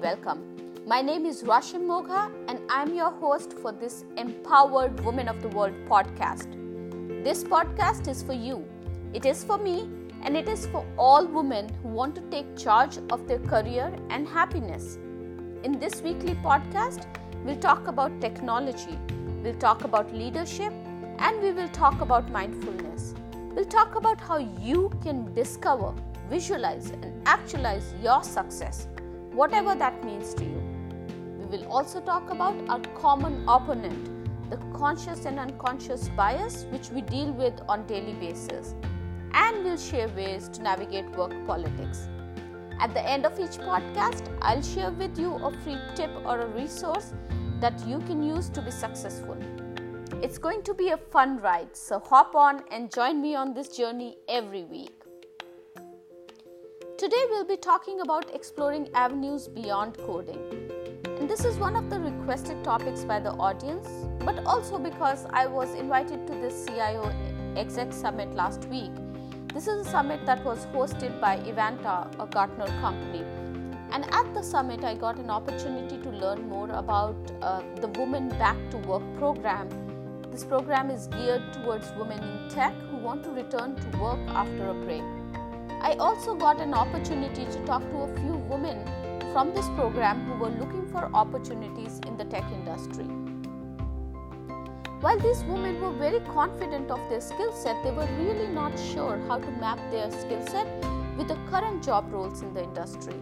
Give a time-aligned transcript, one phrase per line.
[0.00, 0.42] welcome.
[0.86, 5.48] My name is Rashim Mogha, and I'm your host for this Empowered Women of the
[5.48, 6.54] World podcast.
[7.22, 8.64] This podcast is for you,
[9.12, 9.90] it is for me,
[10.22, 14.26] and it is for all women who want to take charge of their career and
[14.26, 14.96] happiness.
[15.64, 17.04] In this weekly podcast,
[17.44, 18.98] we'll talk about technology,
[19.42, 20.72] we'll talk about leadership,
[21.18, 23.14] and we will talk about mindfulness.
[23.54, 25.92] We'll talk about how you can discover,
[26.30, 28.88] visualize, and actualize your success,
[29.32, 30.62] whatever that means to you.
[31.38, 37.00] We will also talk about our common opponent, the conscious and unconscious bias which we
[37.00, 38.74] deal with on daily basis,
[39.32, 42.08] and we'll share ways to navigate work politics.
[42.80, 46.46] At the end of each podcast, I'll share with you a free tip or a
[46.48, 47.12] resource
[47.60, 49.36] that you can use to be successful.
[50.22, 53.76] It's going to be a fun ride, so hop on and join me on this
[53.76, 54.99] journey every week.
[57.00, 60.38] Today, we'll be talking about exploring avenues beyond coding.
[61.18, 65.46] And this is one of the requested topics by the audience, but also because I
[65.46, 67.10] was invited to this CIO
[67.56, 68.90] Exec Summit last week
[69.52, 73.24] this is a summit that was hosted by Evanta, a Gartner company.
[73.90, 78.28] And at the summit, I got an opportunity to learn more about uh, the Women
[78.28, 79.68] Back to Work program.
[80.30, 84.68] This program is geared towards women in tech who want to return to work after
[84.68, 85.02] a break.
[85.82, 88.84] I also got an opportunity to talk to a few women
[89.32, 93.06] from this program who were looking for opportunities in the tech industry.
[95.00, 99.18] While these women were very confident of their skill set, they were really not sure
[99.26, 100.66] how to map their skill set
[101.16, 103.14] with the current job roles in the industry.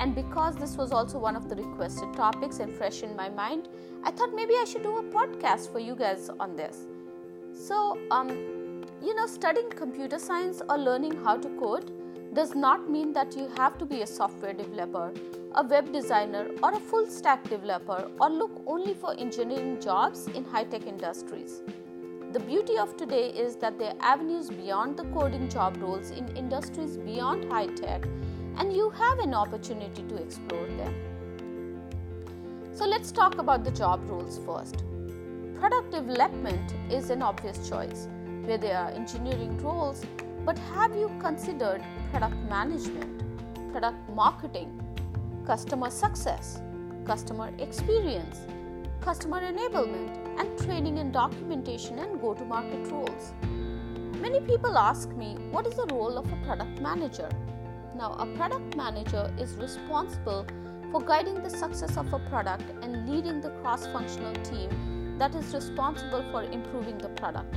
[0.00, 3.68] And because this was also one of the requested topics and fresh in my mind,
[4.02, 6.78] I thought maybe I should do a podcast for you guys on this.
[7.54, 8.61] So, um,
[9.02, 11.90] you know, studying computer science or learning how to code
[12.34, 15.12] does not mean that you have to be a software developer
[15.54, 20.44] a web designer, or a full stack developer, or look only for engineering jobs in
[20.44, 21.60] high tech industries.
[22.32, 26.34] The beauty of today is that there are avenues beyond the coding job roles in
[26.36, 28.06] industries beyond high tech,
[28.56, 30.94] and you have an opportunity to explore them.
[32.72, 34.84] So, let's talk about the job roles first.
[35.60, 38.08] Product development is an obvious choice,
[38.44, 40.04] where there are engineering roles,
[40.44, 43.22] but have you considered product management,
[43.72, 44.70] product marketing,
[45.46, 46.60] customer success,
[47.04, 48.40] customer experience,
[49.00, 53.32] customer enablement, and training and documentation and go to market roles.
[54.20, 57.28] Many people ask me, what is the role of a product manager?
[57.96, 60.46] Now, a product manager is responsible
[60.92, 65.52] for guiding the success of a product and leading the cross functional team that is
[65.52, 67.54] responsible for improving the product.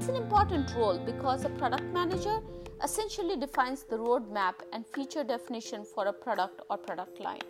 [0.00, 2.40] It's an important role because a product manager
[2.82, 7.42] essentially defines the roadmap and feature definition for a product or product line.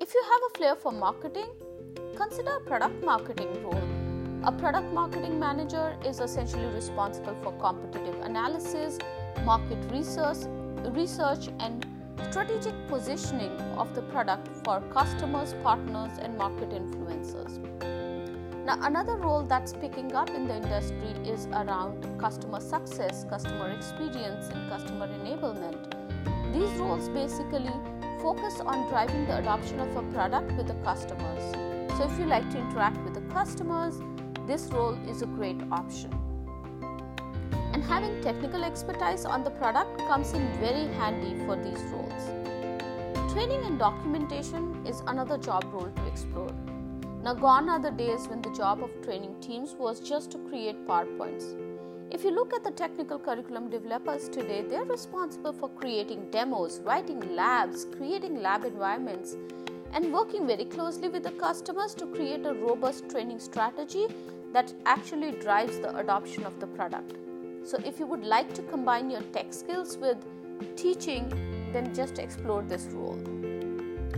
[0.00, 1.50] If you have a flair for marketing,
[2.16, 3.84] consider a product marketing role.
[4.44, 8.98] A product marketing manager is essentially responsible for competitive analysis,
[9.44, 10.46] market research,
[10.94, 11.86] research and
[12.30, 17.60] strategic positioning of the product for customers, partners, and market influencers.
[18.64, 24.50] Now, another role that's picking up in the industry is around customer success, customer experience,
[24.50, 25.92] and customer enablement.
[26.52, 27.72] These roles basically
[28.20, 31.42] focus on driving the adoption of a product with the customers.
[31.96, 34.00] So, if you like to interact with the customers,
[34.46, 36.12] this role is a great option.
[37.72, 43.32] And having technical expertise on the product comes in very handy for these roles.
[43.32, 46.54] Training and documentation is another job role to explore.
[47.22, 50.88] Now, gone are the days when the job of training teams was just to create
[50.88, 51.54] PowerPoints.
[52.10, 57.36] If you look at the technical curriculum developers today, they're responsible for creating demos, writing
[57.36, 59.36] labs, creating lab environments,
[59.92, 64.08] and working very closely with the customers to create a robust training strategy
[64.52, 67.14] that actually drives the adoption of the product.
[67.62, 70.18] So, if you would like to combine your tech skills with
[70.76, 71.28] teaching,
[71.72, 73.20] then just explore this role.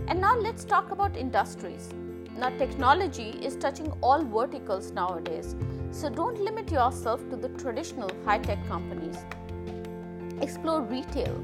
[0.07, 1.93] And now let's talk about industries.
[2.37, 5.55] Now, technology is touching all verticals nowadays,
[5.91, 9.15] so don't limit yourself to the traditional high tech companies.
[10.41, 11.41] Explore retail,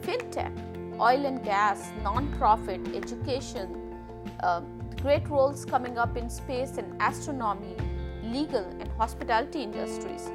[0.00, 0.52] fintech,
[0.98, 3.94] oil and gas, non profit, education,
[4.42, 4.62] uh,
[5.00, 7.76] great roles coming up in space and astronomy,
[8.24, 10.28] legal, and hospitality industries.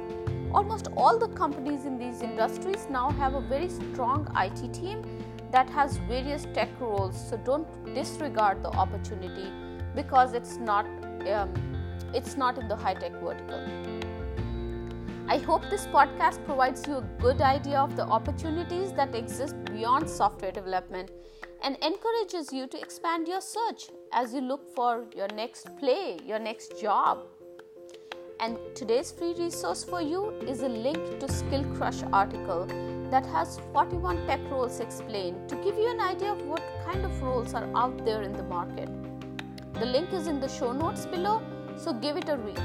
[0.54, 5.02] Almost all the companies in these industries now have a very strong IT team
[5.52, 9.52] that has various tech roles, so don't disregard the opportunity
[9.98, 10.86] because it's not
[11.34, 11.52] um,
[12.14, 13.60] it's not in the high tech vertical.
[15.30, 20.08] I hope this podcast provides you a good idea of the opportunities that exist beyond
[20.08, 21.10] software development
[21.62, 26.38] and encourages you to expand your search as you look for your next play, your
[26.38, 27.26] next job.
[28.40, 32.66] And today's free resource for you is a link to Skill Crush article
[33.10, 37.22] that has 41 tech roles explained to give you an idea of what kind of
[37.22, 38.88] roles are out there in the market.
[39.80, 41.40] The link is in the show notes below,
[41.76, 42.60] so give it a read.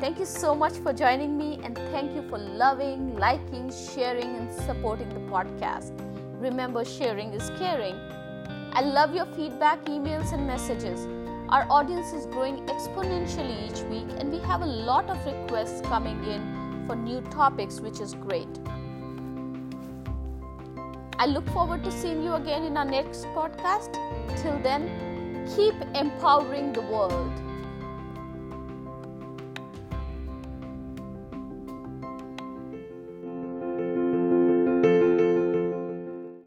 [0.00, 4.50] Thank you so much for joining me, and thank you for loving, liking, sharing, and
[4.50, 5.92] supporting the podcast.
[6.40, 7.94] Remember, sharing is caring.
[8.72, 11.06] I love your feedback, emails, and messages.
[11.50, 16.24] Our audience is growing exponentially each week, and we have a lot of requests coming
[16.24, 18.48] in for new topics, which is great.
[21.18, 23.92] I look forward to seeing you again in our next podcast.
[24.42, 25.05] Till then,
[25.54, 27.45] keep empowering the world.